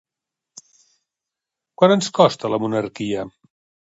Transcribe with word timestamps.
Quant 1.81 1.95
ens 1.97 2.09
costa 2.19 2.53
la 2.55 2.61
monarquia? 2.65 3.27